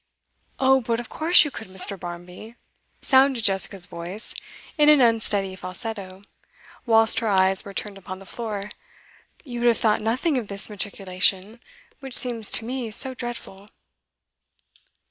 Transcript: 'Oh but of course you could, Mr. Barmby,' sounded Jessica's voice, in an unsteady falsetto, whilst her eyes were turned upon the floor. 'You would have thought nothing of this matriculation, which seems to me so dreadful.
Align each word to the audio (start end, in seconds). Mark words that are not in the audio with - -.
'Oh 0.59 0.81
but 0.81 0.99
of 0.99 1.09
course 1.09 1.45
you 1.45 1.51
could, 1.51 1.67
Mr. 1.67 1.95
Barmby,' 1.95 2.55
sounded 3.03 3.43
Jessica's 3.43 3.85
voice, 3.85 4.33
in 4.75 4.89
an 4.89 4.99
unsteady 4.99 5.55
falsetto, 5.55 6.23
whilst 6.87 7.19
her 7.19 7.27
eyes 7.27 7.63
were 7.63 7.71
turned 7.75 7.99
upon 7.99 8.17
the 8.17 8.25
floor. 8.25 8.71
'You 9.43 9.59
would 9.59 9.67
have 9.67 9.77
thought 9.77 10.01
nothing 10.01 10.39
of 10.39 10.47
this 10.47 10.71
matriculation, 10.71 11.59
which 11.99 12.17
seems 12.17 12.49
to 12.49 12.65
me 12.65 12.89
so 12.89 13.13
dreadful. 13.13 13.69